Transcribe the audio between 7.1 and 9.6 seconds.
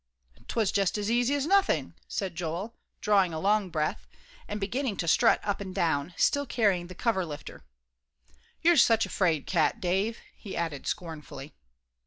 lifter. "You're such a 'fraid